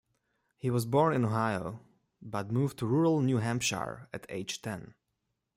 He 0.57 0.71
was 0.71 0.87
born 0.87 1.13
in 1.13 1.25
Ohio 1.25 1.79
but 2.23 2.49
moved 2.49 2.79
to 2.79 2.87
rural 2.87 3.21
New 3.21 3.37
Hampshire 3.37 4.09
at 4.11 4.25
age 4.29 4.63
ten. 4.63 4.95